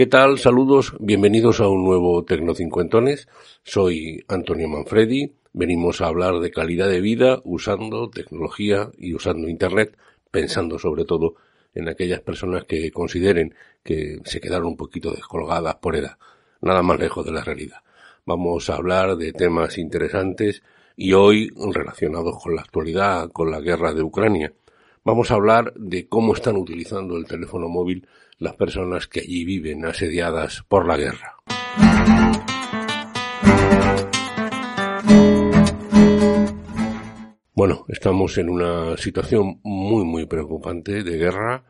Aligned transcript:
¿Qué 0.00 0.06
tal? 0.06 0.38
Saludos, 0.38 0.96
bienvenidos 0.98 1.60
a 1.60 1.68
un 1.68 1.84
nuevo 1.84 2.24
Tecnocincuentones. 2.24 3.28
Soy 3.62 4.24
Antonio 4.28 4.66
Manfredi. 4.66 5.39
Venimos 5.52 6.00
a 6.00 6.06
hablar 6.06 6.38
de 6.38 6.52
calidad 6.52 6.88
de 6.88 7.00
vida 7.00 7.40
usando 7.44 8.08
tecnología 8.08 8.90
y 8.96 9.14
usando 9.14 9.48
Internet, 9.48 9.96
pensando 10.30 10.78
sobre 10.78 11.04
todo 11.04 11.34
en 11.74 11.88
aquellas 11.88 12.20
personas 12.20 12.64
que 12.64 12.90
consideren 12.92 13.54
que 13.82 14.20
se 14.24 14.40
quedaron 14.40 14.68
un 14.68 14.76
poquito 14.76 15.10
descolgadas 15.10 15.76
por 15.76 15.96
edad. 15.96 16.18
Nada 16.60 16.82
más 16.82 17.00
lejos 17.00 17.24
de 17.24 17.32
la 17.32 17.42
realidad. 17.42 17.78
Vamos 18.24 18.70
a 18.70 18.76
hablar 18.76 19.16
de 19.16 19.32
temas 19.32 19.76
interesantes 19.78 20.62
y 20.96 21.14
hoy 21.14 21.50
relacionados 21.72 22.40
con 22.40 22.54
la 22.54 22.62
actualidad, 22.62 23.30
con 23.32 23.50
la 23.50 23.60
guerra 23.60 23.92
de 23.92 24.02
Ucrania. 24.02 24.52
Vamos 25.02 25.30
a 25.30 25.34
hablar 25.34 25.72
de 25.74 26.06
cómo 26.06 26.34
están 26.34 26.56
utilizando 26.56 27.16
el 27.16 27.26
teléfono 27.26 27.68
móvil 27.68 28.06
las 28.38 28.54
personas 28.54 29.08
que 29.08 29.20
allí 29.20 29.44
viven 29.44 29.84
asediadas 29.84 30.62
por 30.68 30.86
la 30.86 30.96
guerra. 30.96 31.36
Bueno, 37.60 37.84
estamos 37.88 38.38
en 38.38 38.48
una 38.48 38.96
situación 38.96 39.60
muy, 39.64 40.02
muy 40.02 40.24
preocupante 40.24 41.02
de 41.02 41.18
guerra 41.18 41.62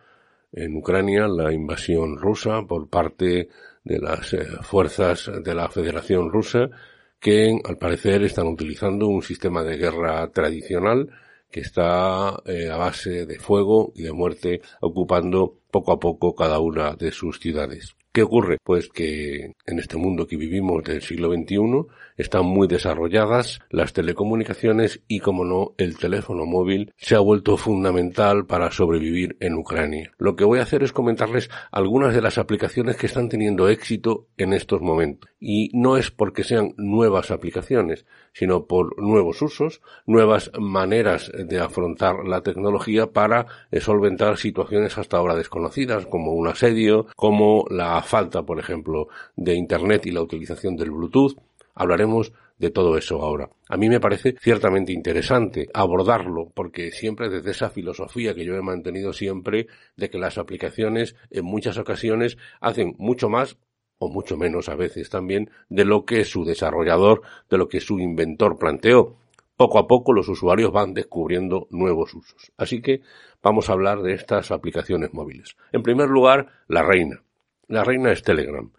en 0.52 0.76
Ucrania, 0.76 1.26
la 1.26 1.52
invasión 1.52 2.16
rusa 2.16 2.62
por 2.62 2.88
parte 2.88 3.48
de 3.82 3.98
las 3.98 4.32
eh, 4.34 4.46
fuerzas 4.62 5.28
de 5.42 5.52
la 5.52 5.68
Federación 5.68 6.30
Rusa 6.30 6.70
que 7.18 7.58
al 7.64 7.76
parecer 7.76 8.22
están 8.22 8.46
utilizando 8.46 9.08
un 9.08 9.22
sistema 9.22 9.64
de 9.64 9.78
guerra 9.78 10.30
tradicional 10.30 11.10
que 11.50 11.58
está 11.58 12.40
eh, 12.46 12.70
a 12.70 12.76
base 12.76 13.26
de 13.26 13.40
fuego 13.40 13.92
y 13.96 14.04
de 14.04 14.12
muerte 14.12 14.60
ocupando 14.80 15.58
poco 15.72 15.90
a 15.90 15.98
poco 15.98 16.36
cada 16.36 16.60
una 16.60 16.94
de 16.94 17.10
sus 17.10 17.40
ciudades. 17.40 17.96
¿Qué 18.12 18.24
ocurre? 18.24 18.58
Pues 18.64 18.88
que 18.88 19.54
en 19.66 19.78
este 19.78 19.96
mundo 19.96 20.26
que 20.26 20.36
vivimos 20.36 20.82
del 20.82 21.00
siglo 21.00 21.32
XXI 21.32 21.86
están 22.16 22.44
muy 22.44 22.66
desarrolladas 22.66 23.60
las 23.70 23.92
telecomunicaciones 23.92 25.00
y, 25.06 25.20
como 25.20 25.44
no, 25.44 25.74
el 25.78 25.96
teléfono 25.96 26.44
móvil 26.44 26.92
se 26.96 27.14
ha 27.14 27.20
vuelto 27.20 27.56
fundamental 27.56 28.46
para 28.46 28.72
sobrevivir 28.72 29.36
en 29.38 29.54
Ucrania. 29.54 30.10
Lo 30.18 30.34
que 30.34 30.42
voy 30.42 30.58
a 30.58 30.62
hacer 30.62 30.82
es 30.82 30.92
comentarles 30.92 31.50
algunas 31.70 32.12
de 32.12 32.20
las 32.20 32.36
aplicaciones 32.36 32.96
que 32.96 33.06
están 33.06 33.28
teniendo 33.28 33.68
éxito 33.68 34.26
en 34.36 34.54
estos 34.54 34.80
momentos. 34.80 35.30
Y 35.38 35.70
no 35.72 35.96
es 35.96 36.10
porque 36.10 36.42
sean 36.42 36.74
nuevas 36.76 37.30
aplicaciones, 37.30 38.06
sino 38.32 38.66
por 38.66 39.00
nuevos 39.00 39.42
usos, 39.42 39.80
nuevas 40.06 40.50
maneras 40.58 41.30
de 41.34 41.58
afrontar 41.58 42.24
la 42.26 42.42
tecnología 42.42 43.06
para 43.06 43.46
solventar 43.80 44.36
situaciones 44.36 44.98
hasta 44.98 45.16
ahora 45.16 45.34
desconocidas, 45.34 46.06
como 46.06 46.32
un 46.32 46.48
asedio, 46.48 47.06
como 47.16 47.64
la 47.70 48.00
falta, 48.02 48.42
por 48.42 48.58
ejemplo, 48.58 49.08
de 49.36 49.54
Internet 49.54 50.06
y 50.06 50.12
la 50.12 50.22
utilización 50.22 50.76
del 50.76 50.90
Bluetooth. 50.90 51.36
Hablaremos 51.74 52.32
de 52.60 52.70
todo 52.70 52.96
eso 52.98 53.22
ahora. 53.22 53.48
A 53.68 53.76
mí 53.78 53.88
me 53.88 54.00
parece 54.00 54.36
ciertamente 54.38 54.92
interesante 54.92 55.68
abordarlo 55.72 56.50
porque 56.54 56.92
siempre 56.92 57.30
desde 57.30 57.52
esa 57.52 57.70
filosofía 57.70 58.34
que 58.34 58.44
yo 58.44 58.54
he 58.54 58.62
mantenido 58.62 59.14
siempre 59.14 59.66
de 59.96 60.10
que 60.10 60.18
las 60.18 60.36
aplicaciones 60.36 61.16
en 61.30 61.46
muchas 61.46 61.78
ocasiones 61.78 62.36
hacen 62.60 62.94
mucho 62.98 63.30
más 63.30 63.56
o 64.00 64.08
mucho 64.08 64.36
menos 64.38 64.70
a 64.70 64.74
veces 64.74 65.10
también 65.10 65.50
de 65.68 65.84
lo 65.84 66.06
que 66.06 66.24
su 66.24 66.44
desarrollador, 66.44 67.20
de 67.50 67.58
lo 67.58 67.68
que 67.68 67.80
su 67.80 68.00
inventor 68.00 68.58
planteó. 68.58 69.16
Poco 69.56 69.78
a 69.78 69.86
poco 69.86 70.14
los 70.14 70.26
usuarios 70.28 70.72
van 70.72 70.94
descubriendo 70.94 71.68
nuevos 71.70 72.14
usos. 72.14 72.50
Así 72.56 72.80
que 72.80 73.02
vamos 73.42 73.68
a 73.68 73.74
hablar 73.74 74.00
de 74.00 74.14
estas 74.14 74.52
aplicaciones 74.52 75.12
móviles. 75.12 75.54
En 75.70 75.82
primer 75.82 76.08
lugar, 76.08 76.48
la 76.66 76.82
reina. 76.82 77.22
La 77.68 77.84
reina 77.84 78.10
es 78.10 78.22
Telegram. 78.22 78.72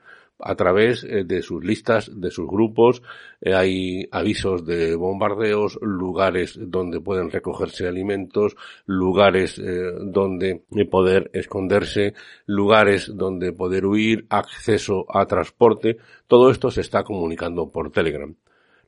A 0.44 0.56
través 0.56 1.04
eh, 1.04 1.24
de 1.24 1.42
sus 1.42 1.64
listas, 1.64 2.12
de 2.14 2.32
sus 2.32 2.48
grupos, 2.48 3.02
eh, 3.42 3.54
hay 3.54 4.08
avisos 4.12 4.66
de 4.66 4.96
bombardeos, 4.96 5.78
lugares 5.82 6.58
donde 6.60 7.00
pueden 7.00 7.30
recogerse 7.30 7.88
alimentos, 7.88 8.56
lugares 8.86 9.60
eh, 9.60 9.92
donde 10.02 10.64
poder 10.90 11.30
esconderse, 11.34 12.14
lugares 12.46 13.12
donde 13.14 13.54
poder 13.54 13.86
huir, 13.86 14.26
acceso 14.30 15.06
a 15.10 15.26
transporte. 15.26 15.98
Todo 16.28 16.52
esto 16.52 16.72
se 16.72 16.82
está 16.82 17.04
comunicando 17.04 17.70
por 17.70 17.92
Telegram. 17.92 18.36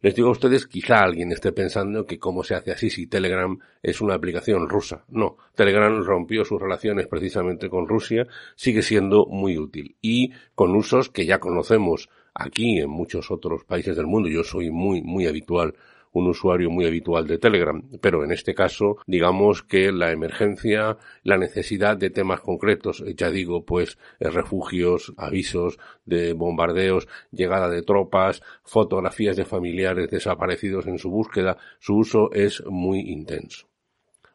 Les 0.03 0.13
digo 0.13 0.27
a 0.27 0.31
ustedes, 0.33 0.67
quizá 0.67 1.01
alguien 1.01 1.31
esté 1.31 1.53
pensando 1.53 2.05
que 2.05 2.19
cómo 2.19 2.43
se 2.43 2.55
hace 2.55 2.73
así 2.73 2.89
si 2.89 3.07
Telegram 3.07 3.57
es 3.81 4.01
una 4.01 4.15
aplicación 4.15 4.67
rusa. 4.67 5.05
No, 5.07 5.37
Telegram 5.55 6.03
rompió 6.03 6.43
sus 6.43 6.61
relaciones 6.61 7.07
precisamente 7.07 7.69
con 7.69 7.87
Rusia, 7.87 8.27
sigue 8.57 8.81
siendo 8.81 9.25
muy 9.27 9.57
útil 9.57 9.95
y 10.01 10.33
con 10.55 10.75
usos 10.75 11.09
que 11.09 11.25
ya 11.25 11.39
conocemos 11.39 12.09
aquí 12.33 12.79
en 12.79 12.89
muchos 12.89 13.31
otros 13.31 13.63
países 13.63 13.95
del 13.95 14.05
mundo. 14.05 14.27
Yo 14.27 14.43
soy 14.43 14.71
muy, 14.71 15.01
muy 15.01 15.25
habitual 15.25 15.73
un 16.13 16.27
usuario 16.27 16.69
muy 16.69 16.85
habitual 16.85 17.27
de 17.27 17.37
Telegram, 17.37 17.81
pero 17.99 18.23
en 18.23 18.31
este 18.31 18.53
caso, 18.53 18.97
digamos 19.05 19.63
que 19.63 19.91
la 19.91 20.11
emergencia, 20.11 20.97
la 21.23 21.37
necesidad 21.37 21.97
de 21.97 22.11
temas 22.11 22.39
concretos, 22.39 23.03
ya 23.17 23.29
digo, 23.29 23.65
pues 23.65 23.97
eh, 24.19 24.29
refugios, 24.29 25.13
avisos 25.17 25.79
de 26.05 26.33
bombardeos, 26.33 27.07
llegada 27.31 27.67
de 27.69 27.81
tropas, 27.81 28.41
fotografías 28.63 29.35
de 29.35 29.45
familiares 29.45 30.09
desaparecidos 30.09 30.87
en 30.87 30.99
su 30.99 31.09
búsqueda, 31.09 31.57
su 31.79 31.95
uso 31.97 32.31
es 32.31 32.63
muy 32.65 32.99
intenso. 32.99 33.67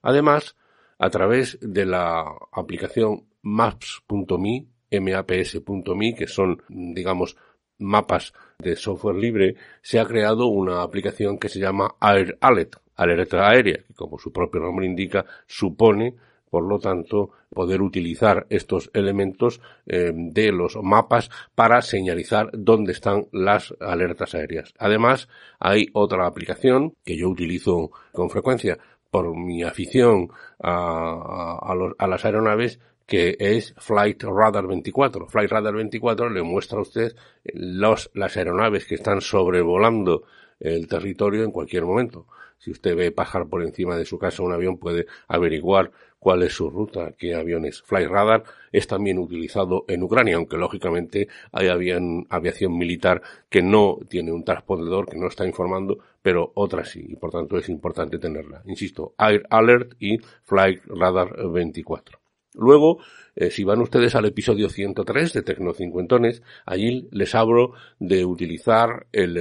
Además, 0.03 0.57
a 0.99 1.11
través 1.11 1.59
de 1.61 1.87
la 1.87 2.25
aplicación 2.53 3.29
maps.me, 3.43 4.67
maps.me, 5.01 6.15
que 6.15 6.27
son, 6.27 6.63
digamos, 6.69 7.37
mapas 7.79 8.33
de 8.61 8.75
software 8.75 9.15
libre, 9.15 9.55
se 9.83 10.01
ha 10.01 10.05
creado 10.05 10.49
una 10.49 10.83
aplicación 10.83 11.39
que 11.39 11.49
se 11.49 11.61
llama 11.61 11.95
Air 12.01 12.37
Alert, 12.41 12.75
alerta 12.97 13.49
aérea, 13.49 13.85
que 13.87 13.95
como 13.95 14.19
su 14.19 14.33
propio 14.33 14.61
nombre 14.61 14.85
indica, 14.85 15.25
supone 15.47 16.17
por 16.51 16.65
lo 16.65 16.79
tanto, 16.79 17.31
poder 17.55 17.83
utilizar 17.83 18.47
estos 18.51 18.91
elementos 18.95 19.61
eh, 19.87 20.13
de 20.13 20.51
los 20.51 20.77
mapas 20.83 21.31
para 21.55 21.83
señalizar 21.83 22.51
dónde 22.53 22.93
están 22.93 23.27
las 23.33 23.75
alertas 23.81 24.35
aéreas. 24.35 24.73
Además, 24.79 25.29
hay 25.61 25.87
otra 25.93 26.27
aplicación 26.27 26.95
que 27.05 27.17
yo 27.17 27.29
utilizo 27.29 27.91
con 28.13 28.31
frecuencia 28.31 28.79
por 29.11 29.37
mi 29.37 29.63
afición 29.63 30.31
a, 30.59 31.61
a 31.99 32.07
las 32.07 32.25
aeronaves 32.25 32.81
que 33.09 33.39
es 33.41 33.75
Flight 33.79 34.23
Radar 34.23 34.67
24. 34.67 35.29
Flight 35.29 35.51
Radar 35.51 35.75
24 35.75 36.29
le 36.29 36.43
muestra 36.43 36.79
a 36.79 36.83
usted 36.83 37.17
los, 37.55 38.11
las 38.13 38.37
aeronaves 38.37 38.85
que 38.85 38.97
están 38.97 39.23
sobrevolando 39.23 40.25
el 40.61 40.87
territorio 40.87 41.43
en 41.43 41.51
cualquier 41.51 41.87
momento. 41.87 42.27
Si 42.59 42.71
usted 42.71 42.95
ve 42.95 43.11
pasar 43.11 43.47
por 43.47 43.63
encima 43.63 43.97
de 43.97 44.05
su 44.05 44.19
casa 44.19 44.43
un 44.43 44.53
avión, 44.53 44.77
puede 44.77 45.07
averiguar 45.27 45.91
cuál 46.19 46.43
es 46.43 46.53
su 46.53 46.69
ruta, 46.69 47.15
qué 47.17 47.35
aviones. 47.35 47.81
Flight 47.81 48.11
Radar 48.11 48.45
es 48.73 48.87
también 48.87 49.19
utilizado 49.19 49.87
en 49.89 50.03
Ucrania, 50.03 50.37
aunque 50.37 50.59
lógicamente 50.59 51.29
hay 51.51 51.69
aviación 51.69 52.77
militar 52.77 53.23
que 53.49 53.63
no 53.63 54.01
tiene 54.07 54.33
un 54.33 54.45
transpondedor, 54.45 55.09
que 55.09 55.17
no 55.17 55.29
está 55.29 55.47
informando, 55.47 55.99
pero 56.21 56.53
otra 56.57 56.85
sí, 56.85 57.07
y 57.09 57.17
por 57.17 57.31
tanto 57.31 57.57
es 57.57 57.71
importante 57.71 58.19
tenerla. 58.19 58.61
Insisto, 58.67 59.15
Air 59.19 59.47
Alert 59.49 59.95
y 59.99 60.19
Flight 60.19 60.83
Radar 60.89 61.35
24. 61.49 62.28
Luego, 62.59 62.99
eh, 63.37 63.51
si 63.51 63.63
van 63.63 63.81
ustedes 63.81 64.17
al 64.17 64.27
episodio 64.27 64.69
103 64.69 65.33
de 65.33 65.43
Tecnocincuentones, 65.43 66.43
allí 66.67 67.09
les 67.13 67.35
hablo 67.35 67.73
de 68.01 68.25
utilizar 68.25 69.07
el, 69.13 69.37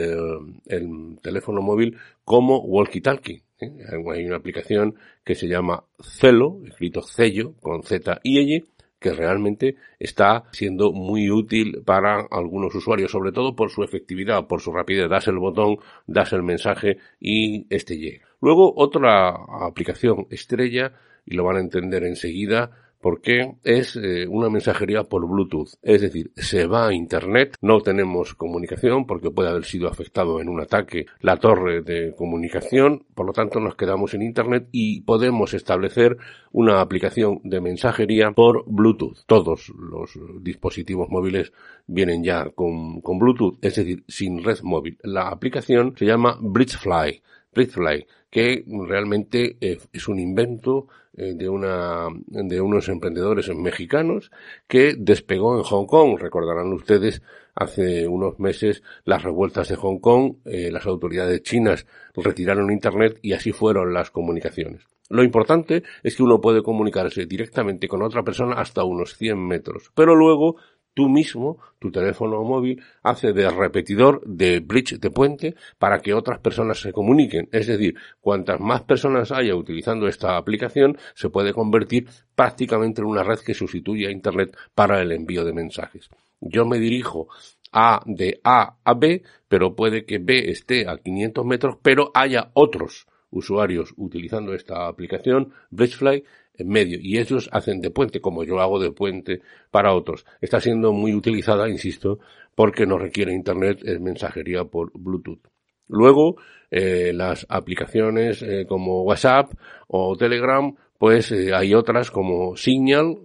el 0.68 1.19
teléfono 1.22 1.62
móvil 1.62 1.98
como 2.24 2.64
walkie-talkie. 2.64 3.42
¿eh? 3.60 3.72
Hay 4.14 4.25
una 4.25 4.38
aplicación 4.38 4.96
que 5.24 5.34
se 5.34 5.48
llama 5.48 5.84
Celo, 6.00 6.62
escrito 6.66 7.02
Cello, 7.02 7.56
con 7.60 7.81
Z 7.81 8.19
y 8.24 8.64
que 9.00 9.14
realmente 9.14 9.75
está 10.00 10.46
siendo 10.52 10.92
muy 10.92 11.30
útil 11.30 11.81
para 11.86 12.28
algunos 12.31 12.74
usuarios, 12.74 13.12
sobre 13.12 13.31
todo 13.31 13.56
por 13.56 13.70
su 13.70 13.84
efectividad, 13.84 14.48
por 14.48 14.62
su 14.62 14.72
rapidez. 14.72 15.10
Das 15.10 15.28
el 15.28 15.38
botón, 15.38 15.78
das 16.08 16.34
el 16.34 16.44
mensaje 16.44 16.98
y 17.20 17.66
este. 17.70 18.22
Luego 18.42 18.74
otra 18.75 19.30
aplicación 19.62 20.28
estrella, 20.30 20.94
y 21.25 21.36
lo 21.36 21.44
van 21.44 21.58
a 21.58 21.62
entender 21.62 22.04
enseguida, 22.06 22.72
porque 23.02 23.56
es 23.64 23.96
eh, 23.96 24.28
una 24.28 24.50
mensajería 24.50 25.04
por 25.04 25.28
Bluetooth. 25.28 25.76
Es 25.82 26.02
decir, 26.02 26.32
se 26.36 26.66
va 26.66 26.88
a 26.88 26.94
Internet, 26.94 27.56
no 27.62 27.82
tenemos 27.82 28.34
comunicación 28.34 29.06
porque 29.06 29.32
puede 29.32 29.50
haber 29.50 29.66
sido 29.66 29.88
afectado 29.88 30.42
en 30.42 30.50
un 30.50 30.62
ataque 30.62 31.06
la 31.20 31.38
torre 31.38 31.82
de 31.82 32.14
comunicación, 32.16 33.06
por 33.14 33.26
lo 33.26 33.34
tanto 33.34 33.60
nos 33.60 33.76
quedamos 33.76 34.14
en 34.14 34.22
Internet 34.22 34.68
y 34.72 35.02
podemos 35.02 35.54
establecer 35.54 36.18
una 36.52 36.82
aplicación 36.82 37.40
de 37.44 37.62
mensajería 37.62 38.32
por 38.32 38.64
Bluetooth. 38.66 39.26
Todos 39.26 39.70
los 39.78 40.20
dispositivos 40.42 41.10
móviles 41.10 41.52
vienen 41.86 42.24
ya 42.24 42.50
con, 42.52 43.02
con 43.02 43.20
Bluetooth, 43.20 43.58
es 43.62 43.76
decir, 43.76 44.04
sin 44.08 44.44
red 44.44 44.60
móvil. 44.64 44.98
La 45.04 45.30
aplicación 45.30 45.94
se 45.98 46.06
llama 46.06 46.38
Blitzfly. 46.42 47.22
Blitzfly, 47.57 48.06
que 48.30 48.63
realmente 48.88 49.57
es 49.59 50.07
un 50.07 50.19
invento 50.19 50.88
eh, 51.19 51.33
de, 51.33 51.50
una, 51.50 52.09
de 52.27 52.62
unos 52.62 52.88
emprendedores 52.89 53.50
mexicanos 53.56 54.30
que 54.68 54.94
despegó 54.95 55.57
en 55.57 55.63
Hong 55.63 55.88
Kong. 55.88 56.19
Recordarán 56.19 56.71
ustedes 56.71 57.24
hace 57.56 58.07
unos 58.07 58.39
meses 58.39 58.83
las 59.04 59.24
revueltas 59.24 59.68
de 59.69 59.77
Hong 59.77 59.98
Kong, 59.98 60.36
eh, 60.45 60.69
las 60.71 60.86
autoridades 60.86 61.42
chinas 61.42 61.88
retiraron 62.15 62.71
Internet 62.71 63.18
y 63.24 63.33
así 63.33 63.51
fueron 63.51 63.95
las 63.95 64.12
comunicaciones. 64.12 64.86
Lo 65.10 65.24
importante 65.24 65.81
es 66.03 66.15
que 66.15 66.24
uno 66.24 66.39
puede 66.39 66.62
comunicarse 66.62 67.25
directamente 67.25 67.88
con 67.88 68.03
otra 68.03 68.24
persona 68.24 68.56
hasta 68.56 68.83
unos 68.83 69.15
100 69.18 69.39
metros, 69.39 69.92
pero 69.95 70.13
luego 70.13 70.57
tú 70.98 71.08
mismo, 71.08 71.60
tu 71.78 71.92
teléfono 71.92 72.44
móvil, 72.44 72.82
hace 73.04 73.32
de 73.32 73.48
repetidor 73.52 74.20
de 74.26 74.62
bridge 74.62 75.00
de 75.00 75.12
puente 75.12 75.56
para 75.78 76.00
que 76.00 76.16
otras 76.16 76.40
personas 76.40 76.80
se 76.82 76.92
comuniquen. 76.92 77.48
Es 77.52 77.68
decir, 77.68 77.94
cuantas 78.20 78.60
más 78.60 78.82
personas 78.82 79.32
haya 79.32 79.54
utilizando 79.54 80.08
esta 80.08 80.38
aplicación, 80.38 80.98
se 81.14 81.30
puede 81.30 81.54
convertir 81.54 82.08
prácticamente 82.34 83.02
en 83.02 83.08
una 83.10 83.22
red 83.22 83.38
que 83.46 83.54
sustituye 83.54 84.08
a 84.08 84.12
Internet 84.12 84.58
para 84.74 85.00
el 85.00 85.12
envío 85.12 85.46
de 85.46 85.54
mensajes. 85.54 86.10
Yo 86.42 86.66
me 86.66 86.80
dirijo 86.80 87.28
a 87.72 88.02
de 88.08 88.42
A 88.44 88.78
a 88.84 88.94
B, 88.96 89.22
pero 89.48 89.76
puede 89.76 90.04
que 90.04 90.18
B 90.18 90.50
esté 90.50 90.90
a 90.90 90.98
500 90.98 91.46
metros, 91.46 91.78
pero 91.84 92.10
haya 92.16 92.50
otros 92.56 93.06
usuarios 93.30 93.94
utilizando 93.98 94.56
esta 94.56 94.88
aplicación, 94.88 95.54
Bridgefly, 95.70 96.24
en 96.57 96.68
medio 96.68 96.98
y 97.01 97.18
ellos 97.18 97.50
hacen 97.51 97.81
de 97.81 97.92
puente 97.92 98.21
como 98.21 98.44
yo 98.44 98.59
hago 98.59 98.80
de 98.80 98.92
puente 98.92 99.42
para 99.71 99.94
otros. 99.94 100.25
Está 100.42 100.59
siendo 100.59 100.92
muy 100.94 101.13
utilizada, 101.13 101.69
insisto, 101.69 102.19
porque 102.56 102.86
no 102.86 102.98
requiere 102.98 103.33
internet, 103.33 103.80
es 103.83 104.00
mensajería 104.00 104.63
por 104.65 104.92
Bluetooth. 104.94 105.48
Luego, 105.88 106.36
eh, 106.69 107.12
las 107.13 107.45
aplicaciones 107.50 108.42
eh, 108.42 108.65
como 108.68 109.04
WhatsApp 109.04 109.54
o 109.88 110.18
Telegram, 110.18 110.75
pues 110.98 111.31
eh, 111.31 111.54
hay 111.54 111.74
otras 111.74 112.12
como 112.12 112.56
Signal, 112.57 113.18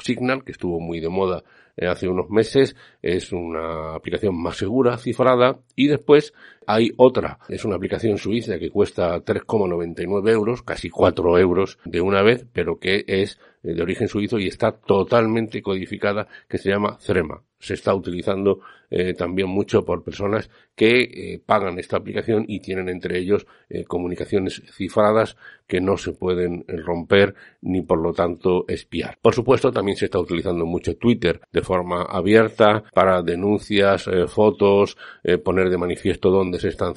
Signal, 0.00 0.44
que 0.44 0.52
estuvo 0.52 0.80
muy 0.80 1.00
de 1.00 1.08
moda 1.08 1.42
hace 1.80 2.08
unos 2.08 2.28
meses, 2.28 2.74
es 3.02 3.32
una 3.32 3.94
aplicación 3.94 4.34
más 4.34 4.56
segura, 4.56 4.98
cifrada, 4.98 5.60
y 5.76 5.86
después 5.86 6.34
hay 6.70 6.92
otra, 6.98 7.38
es 7.48 7.64
una 7.64 7.76
aplicación 7.76 8.18
suiza 8.18 8.58
que 8.58 8.68
cuesta 8.68 9.24
3,99 9.24 10.30
euros, 10.30 10.62
casi 10.62 10.90
4 10.90 11.38
euros 11.38 11.78
de 11.86 12.02
una 12.02 12.22
vez, 12.22 12.46
pero 12.52 12.78
que 12.78 13.06
es 13.08 13.38
de 13.62 13.82
origen 13.82 14.06
suizo 14.06 14.38
y 14.38 14.48
está 14.48 14.72
totalmente 14.72 15.62
codificada, 15.62 16.28
que 16.46 16.58
se 16.58 16.68
llama 16.68 16.98
Cerema 17.00 17.42
se 17.58 17.74
está 17.74 17.94
utilizando 17.94 18.60
eh, 18.90 19.12
también 19.14 19.48
mucho 19.48 19.84
por 19.84 20.02
personas 20.02 20.48
que 20.74 21.02
eh, 21.02 21.42
pagan 21.44 21.78
esta 21.78 21.96
aplicación 21.96 22.44
y 22.48 22.60
tienen 22.60 22.88
entre 22.88 23.18
ellos 23.18 23.46
eh, 23.68 23.84
comunicaciones 23.84 24.62
cifradas 24.72 25.36
que 25.66 25.80
no 25.80 25.98
se 25.98 26.12
pueden 26.12 26.64
romper 26.68 27.34
ni 27.60 27.82
por 27.82 28.00
lo 28.00 28.14
tanto 28.14 28.64
espiar. 28.68 29.18
Por 29.20 29.34
supuesto 29.34 29.70
también 29.70 29.98
se 29.98 30.06
está 30.06 30.18
utilizando 30.18 30.64
mucho 30.64 30.96
Twitter 30.96 31.40
de 31.52 31.60
forma 31.60 32.02
abierta 32.02 32.84
para 32.94 33.22
denuncias, 33.22 34.08
fotos, 34.28 34.96
poner 35.44 35.68
de 35.68 35.76
manifiesto 35.76 36.30
dónde 36.30 36.57
se 36.58 36.68
están 36.68 36.94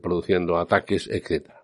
produciendo 0.00 0.56
ataques, 0.56 1.08
etcétera. 1.10 1.62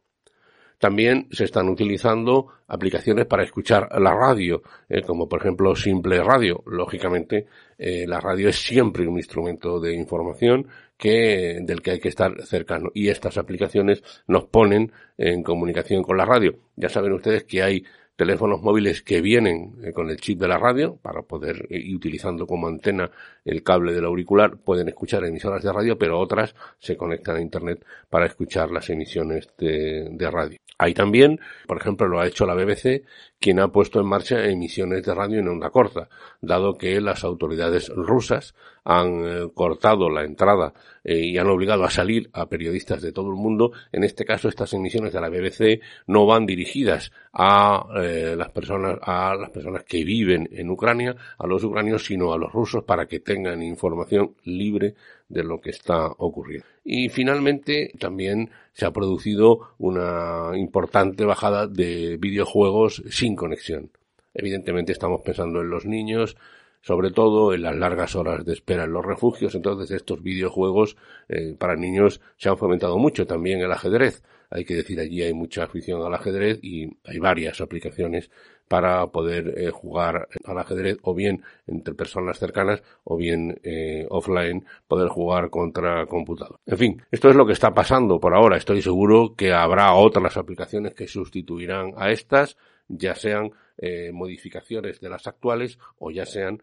También 0.79 1.26
se 1.32 1.44
están 1.44 1.69
utilizando 1.69 2.46
aplicaciones 2.69 3.26
para 3.26 3.43
escuchar 3.43 3.88
la 4.00 4.14
radio, 4.14 4.62
eh, 4.88 5.02
como 5.02 5.29
por 5.29 5.40
ejemplo 5.40 5.75
Simple 5.75 6.23
Radio. 6.23 6.62
Lógicamente, 6.67 7.46
eh, 7.76 8.06
la 8.06 8.20
radio 8.20 8.49
es 8.49 8.56
siempre 8.56 9.06
un 9.06 9.17
instrumento 9.17 9.81
de 9.81 9.94
información 9.94 10.69
que, 10.96 11.58
del 11.62 11.82
que 11.82 11.93
hay 11.93 11.99
que 11.99 12.08
estar 12.08 12.40
cercano. 12.43 12.90
Y 12.94 13.08
estas 13.08 13.38
aplicaciones 13.38 14.02
nos 14.29 14.44
ponen 14.44 14.93
en 15.17 15.43
comunicación 15.43 16.05
con 16.05 16.17
la 16.17 16.25
radio. 16.25 16.55
Ya 16.76 16.88
saben 16.88 17.12
ustedes 17.12 17.43
que 17.43 17.61
hay 17.61 17.85
teléfonos 18.19 18.61
móviles 18.62 19.00
que 19.03 19.20
vienen 19.20 19.76
eh, 19.81 19.93
con 19.93 20.11
el 20.11 20.17
chip 20.17 20.41
de 20.41 20.49
la 20.49 20.59
radio 20.59 20.97
para 20.97 21.23
poder 21.23 21.69
y 21.70 21.94
utilizando 21.94 22.49
como 22.49 22.67
antena 22.67 23.12
el 23.44 23.62
cable 23.62 23.93
del 23.93 24.06
auricular 24.06 24.56
pueden 24.56 24.88
escuchar 24.88 25.25
emisoras 25.25 25.62
de 25.62 25.73
radio 25.73 25.97
pero 25.97 26.19
otras 26.19 26.53
se 26.81 26.97
conectan 26.97 27.37
a 27.37 27.41
internet 27.41 27.87
para 28.11 28.26
escuchar 28.26 28.73
las 28.73 28.91
emisiones 28.91 29.49
de, 29.56 30.31
radio. 30.32 30.59
Hay 30.79 30.94
también, 30.94 31.41
por 31.67 31.79
ejemplo, 31.79 32.09
lo 32.09 32.20
ha 32.20 32.26
hecho 32.26 32.44
la 32.44 32.55
BBC, 32.55 33.05
quien 33.41 33.61
ha 33.61 33.69
puesto 33.69 34.00
en 34.00 34.06
marcha 34.06 34.44
emisiones 34.44 35.05
de 35.05 35.14
radio 35.14 35.38
en 35.38 35.49
onda 35.49 35.71
corta, 35.71 36.09
dado 36.41 36.76
que 36.76 37.00
las 37.00 37.25
autoridades 37.25 37.88
rusas 37.88 38.55
han 38.85 39.25
eh, 39.25 39.49
cortado 39.55 40.09
la 40.09 40.25
entrada 40.25 40.73
eh, 41.05 41.19
y 41.19 41.37
han 41.38 41.49
obligado 41.49 41.85
a 41.85 41.91
salir 41.91 42.31
a 42.32 42.49
periodistas 42.49 43.03
de 43.03 43.12
todo 43.12 43.29
el 43.29 43.37
mundo. 43.37 43.73
En 43.93 44.03
este 44.03 44.25
caso, 44.25 44.49
estas 44.49 44.73
emisiones 44.73 45.12
de 45.12 45.21
la 45.21 45.29
BBC 45.29 45.82
no 46.06 46.26
van 46.26 46.47
dirigidas 46.47 47.12
a 47.40 47.87
eh, 48.02 48.35
las 48.37 48.50
personas, 48.50 48.99
a 49.00 49.37
las 49.37 49.50
personas 49.50 49.85
que 49.85 50.02
viven 50.02 50.49
en 50.50 50.69
Ucrania, 50.70 51.14
a 51.38 51.46
los 51.46 51.62
ucranios, 51.62 52.04
sino 52.04 52.33
a 52.33 52.37
los 52.37 52.52
rusos 52.52 52.83
para 52.83 53.07
que 53.07 53.21
tengan 53.21 53.62
información 53.62 54.35
libre 54.42 54.97
de 55.28 55.45
lo 55.45 55.61
que 55.61 55.71
está 55.71 56.09
ocurriendo. 56.18 56.66
Y 56.83 57.09
finalmente 57.11 57.92
también 57.97 58.50
se 58.73 58.87
ha 58.87 58.90
producido 58.90 59.75
una 59.78 60.50
importante 60.57 61.25
bajada 61.25 61.68
de 61.68 62.16
videojuegos 62.16 63.04
sin 63.09 63.37
conexión. 63.37 63.92
Evidentemente 64.35 64.90
estamos 64.90 65.21
pensando 65.21 65.61
en 65.61 65.71
los 65.71 65.87
niños, 65.87 66.37
sobre 66.80 67.11
todo 67.11 67.52
en 67.54 67.62
las 67.62 67.76
largas 67.76 68.16
horas 68.16 68.44
de 68.44 68.52
espera 68.52 68.85
en 68.85 68.92
los 68.92 69.04
refugios. 69.04 69.54
Entonces 69.54 69.90
estos 69.90 70.23
videojuegos 70.23 70.97
eh, 71.28 71.54
para 71.58 71.76
niños 71.76 72.20
se 72.37 72.49
han 72.49 72.56
fomentado 72.56 72.99
mucho. 72.99 73.26
También 73.26 73.61
el 73.61 73.73
ajedrez. 73.73 74.23
Hay 74.50 74.64
que 74.64 74.76
decir, 74.76 74.99
allí 74.99 75.23
hay 75.23 75.35
mucha 75.35 75.64
afición 75.64 76.02
al 76.02 76.14
ajedrez 76.14 76.58
y 76.62 76.88
hay 77.04 77.18
varias 77.18 77.61
aplicaciones 77.61 78.30
para 78.68 79.06
poder 79.08 79.54
eh, 79.58 79.70
jugar 79.70 80.28
al 80.44 80.58
ajedrez 80.58 80.99
o 81.02 81.14
bien 81.14 81.42
entre 81.66 81.94
personas 81.94 82.38
cercanas 82.38 82.82
o 83.04 83.16
bien 83.16 83.58
eh, 83.62 84.06
offline 84.11 84.64
poder 84.87 85.08
jugar 85.08 85.50
contra 85.50 86.06
computador. 86.06 86.61
En 86.66 86.78
fin, 86.78 87.02
esto 87.11 87.28
es 87.28 87.37
lo 87.37 87.47
que 87.47 87.54
está 87.54 87.73
pasando 87.73 88.20
por 88.20 88.35
ahora. 88.35 88.56
Estoy 88.56 88.82
seguro 88.82 89.35
que 89.37 89.52
habrá 89.52 89.94
otras 89.94 90.37
aplicaciones 90.37 90.94
que 90.94 91.08
sustituirán 91.08 91.92
a 91.97 92.11
estas, 92.11 92.56
ya 92.88 93.14
sean 93.14 93.50
eh, 93.78 94.11
modificaciones 94.12 95.00
de 95.00 95.08
las 95.08 95.26
actuales 95.26 95.78
o 95.99 96.11
ya 96.11 96.26
sean 96.26 96.62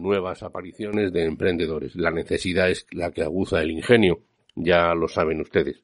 nuevas 0.00 0.42
apariciones 0.42 1.12
de 1.12 1.26
emprendedores. 1.26 1.94
La 1.94 2.10
necesidad 2.10 2.68
es 2.68 2.88
la 2.90 3.12
que 3.12 3.22
aguza 3.22 3.62
el 3.62 3.70
ingenio, 3.70 4.18
ya 4.56 4.92
lo 4.96 5.06
saben 5.06 5.40
ustedes. 5.40 5.80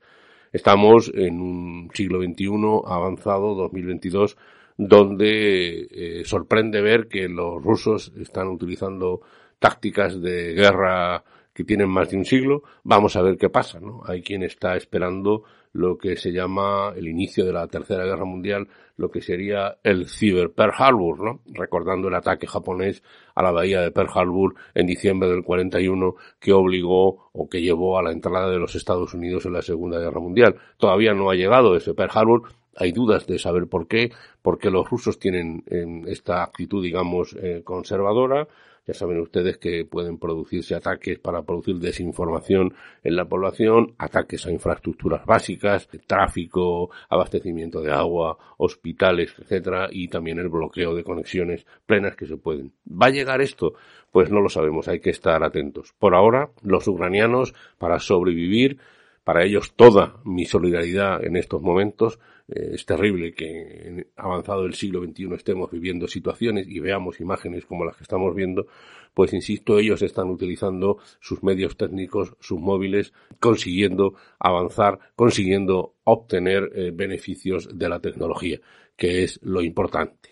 Estamos 0.52 1.12
en 1.14 1.40
un 1.40 1.90
siglo 1.92 2.23
XXI 2.23 2.49
avanzado, 2.87 3.54
2022, 3.54 4.37
donde 4.78 5.87
eh, 5.90 6.23
sorprende 6.25 6.80
ver 6.80 7.09
que 7.09 7.28
los 7.28 7.62
rusos 7.62 8.12
están 8.18 8.49
utilizando 8.49 9.21
tácticas 9.59 10.21
de 10.21 10.54
guerra 10.54 11.25
que 11.57 11.65
tienen 11.65 11.89
más 11.89 12.11
de 12.11 12.19
un 12.19 12.27
siglo. 12.27 12.63
Vamos 12.85 13.17
a 13.17 13.23
ver 13.23 13.39
qué 13.39 13.49
pasa, 13.49 13.81
¿no? 13.81 14.03
Hay 14.05 14.21
quien 14.21 14.43
está 14.43 14.77
esperando 14.77 15.45
lo 15.73 15.97
que 15.97 16.17
se 16.17 16.31
llama 16.31 16.93
el 16.95 17.09
inicio 17.09 17.47
de 17.47 17.53
la 17.55 17.67
Tercera 17.67 18.05
Guerra 18.05 18.27
Mundial, 18.27 18.69
lo 18.99 19.11
que 19.11 19.23
sería 19.23 19.79
el 19.83 20.07
Cyber 20.07 20.53
Pearl 20.53 20.75
Harbor, 20.77 21.21
¿no? 21.21 21.41
Recordando 21.47 22.09
el 22.09 22.15
ataque 22.15 22.47
japonés 22.47 23.03
a 23.35 23.43
la 23.43 23.53
bahía 23.53 23.81
de 23.81 23.91
Pearl 23.91 24.11
Harbor 24.15 24.55
en 24.75 24.87
diciembre 24.87 25.31
del 25.31 25.45
41 25.45 26.15
que 26.39 26.53
obligó 26.53 27.31
o 27.33 27.49
que 27.49 27.63
llevó 27.63 27.99
a 27.99 28.03
la 28.03 28.13
entrada 28.13 28.51
de 28.51 28.59
los 28.59 28.75
Estados 28.75 29.15
Unidos 29.15 29.47
en 29.47 29.55
la 29.55 29.63
Segunda 29.63 29.99
Guerra 29.99 30.21
Mundial. 30.21 30.57
Todavía 30.77 31.15
no 31.15 31.31
ha 31.31 31.35
llegado 31.35 31.75
ese 31.75 31.95
Pearl 31.95 32.11
Harbor, 32.13 32.43
hay 32.76 32.92
dudas 32.92 33.26
de 33.26 33.38
saber 33.38 33.66
por 33.66 33.88
qué, 33.88 34.12
porque 34.42 34.71
los 34.71 34.88
rusos 34.88 35.18
tienen 35.18 35.64
esta 36.06 36.42
actitud, 36.42 36.83
digamos, 36.83 37.35
eh, 37.40 37.62
conservadora. 37.64 38.47
Ya 38.87 38.95
saben 38.95 39.18
ustedes 39.18 39.59
que 39.59 39.85
pueden 39.85 40.16
producirse 40.16 40.76
ataques 40.76 41.18
para 41.18 41.42
producir 41.42 41.80
desinformación 41.80 42.73
en 43.02 43.16
la 43.16 43.25
población, 43.25 43.95
ataques 43.99 44.47
a 44.47 44.52
infraestructuras 44.52 45.26
básicas, 45.26 45.88
tráfico, 46.06 46.90
abastecimiento 47.09 47.80
de 47.80 47.90
agua, 47.90 48.38
hospitales, 48.59 49.35
etcétera, 49.40 49.88
y 49.90 50.06
también 50.06 50.38
el 50.38 50.49
bloqueo 50.49 50.95
de 50.95 51.02
conexiones 51.02 51.66
plenas 51.85 52.14
que 52.14 52.26
se 52.26 52.37
pueden. 52.37 52.75
¿Va 52.88 53.06
a 53.06 53.11
llegar 53.11 53.40
esto? 53.40 53.75
Pues 54.12 54.30
no 54.30 54.40
lo 54.40 54.49
sabemos, 54.49 54.87
hay 54.87 55.00
que 55.00 55.11
estar 55.11 55.42
atentos. 55.42 55.92
Por 55.99 56.14
ahora, 56.14 56.50
los 56.62 56.87
ucranianos, 56.87 57.54
para 57.78 57.99
sobrevivir, 57.99 58.78
para 59.25 59.42
ellos 59.42 59.75
toda 59.75 60.21
mi 60.25 60.45
solidaridad 60.45 61.25
en 61.25 61.37
estos 61.37 61.61
momentos. 61.61 62.21
Eh, 62.49 62.71
es 62.75 62.87
terrible 62.87 63.35
que 63.35 63.88
en 63.88 64.07
avanzado 64.17 64.67
el 64.67 64.75
siglo 64.75 65.03
XXI 65.05 65.35
estemos 65.35 65.71
viviendo 65.71 66.07
situaciones 66.07 66.67
y 66.69 66.79
veamos 66.79 67.21
imágenes 67.21 67.67
como 67.67 67.85
las 67.85 67.97
que 67.97 68.05
estamos 68.05 68.35
viendo, 68.35 68.67
pues 69.15 69.33
insisto, 69.33 69.79
ellos 69.79 70.03
están 70.03 70.29
utilizando 70.29 70.99
sus 71.21 71.43
medios 71.43 71.76
técnicos, 71.76 72.35
sus 72.41 72.61
móviles, 72.61 73.12
consiguiendo 73.41 74.15
avanzar, 74.38 74.99
consiguiendo 75.17 75.95
obtener 76.05 76.71
eh, 76.75 76.91
beneficios 76.95 77.69
de 77.76 77.88
la 77.88 78.00
tecnología, 78.00 78.61
que 78.97 79.25
es 79.25 79.41
lo 79.43 79.62
importante. 79.62 80.31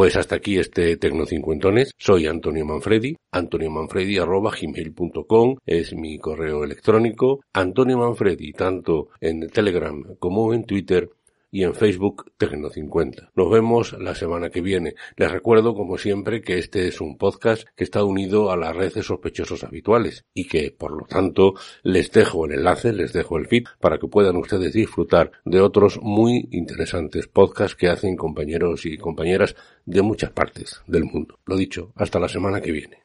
Pues 0.00 0.16
hasta 0.16 0.36
aquí 0.36 0.58
este 0.58 0.96
Tecnocincuentones. 0.96 1.92
Soy 1.98 2.26
Antonio 2.26 2.64
Manfredi. 2.64 3.18
Antonio 3.32 3.70
Manfredi 3.70 4.16
arroba 4.16 4.50
gmail.com 4.58 5.58
es 5.66 5.92
mi 5.92 6.18
correo 6.18 6.64
electrónico. 6.64 7.40
Antonio 7.52 7.98
Manfredi, 7.98 8.52
tanto 8.52 9.10
en 9.20 9.46
Telegram 9.50 10.02
como 10.18 10.54
en 10.54 10.64
Twitter 10.64 11.10
y 11.50 11.64
en 11.64 11.74
Facebook 11.74 12.32
Tecno50. 12.38 13.30
Nos 13.34 13.50
vemos 13.50 13.92
la 13.98 14.14
semana 14.14 14.50
que 14.50 14.60
viene. 14.60 14.94
Les 15.16 15.30
recuerdo, 15.30 15.74
como 15.74 15.98
siempre, 15.98 16.42
que 16.42 16.58
este 16.58 16.88
es 16.88 17.00
un 17.00 17.16
podcast 17.16 17.66
que 17.76 17.84
está 17.84 18.04
unido 18.04 18.50
a 18.50 18.56
la 18.56 18.72
red 18.72 18.92
de 18.92 19.02
sospechosos 19.02 19.64
habituales 19.64 20.24
y 20.34 20.46
que, 20.46 20.70
por 20.70 20.92
lo 20.92 21.06
tanto, 21.06 21.54
les 21.82 22.10
dejo 22.12 22.46
el 22.46 22.52
enlace, 22.52 22.92
les 22.92 23.12
dejo 23.12 23.38
el 23.38 23.46
feed 23.46 23.64
para 23.80 23.98
que 23.98 24.08
puedan 24.08 24.36
ustedes 24.36 24.72
disfrutar 24.72 25.32
de 25.44 25.60
otros 25.60 26.00
muy 26.02 26.48
interesantes 26.52 27.26
podcasts 27.26 27.76
que 27.76 27.88
hacen 27.88 28.16
compañeros 28.16 28.86
y 28.86 28.96
compañeras 28.96 29.56
de 29.84 30.02
muchas 30.02 30.30
partes 30.30 30.82
del 30.86 31.04
mundo. 31.04 31.38
Lo 31.44 31.56
dicho, 31.56 31.92
hasta 31.96 32.20
la 32.20 32.28
semana 32.28 32.60
que 32.60 32.72
viene. 32.72 32.98